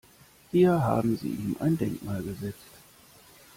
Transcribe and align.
Hier 0.51 0.81
haben 0.81 1.15
Sie 1.15 1.27
ihm 1.27 1.55
ein 1.59 1.77
Denkmal 1.77 2.23
gesetzt. 2.23 2.71